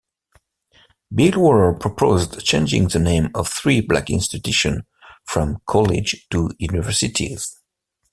Bill 1.13 1.39
Waller 1.39 1.73
proposed 1.73 2.43
changing 2.43 2.87
the 2.87 2.97
names 2.97 3.29
of 3.35 3.47
three 3.47 3.81
black 3.81 4.09
institutions 4.09 4.81
from 5.25 5.59
"colleges" 5.67 6.25
to 6.31 6.49
"universities. 6.57 7.55